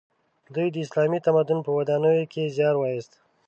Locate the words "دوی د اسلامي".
0.53-1.19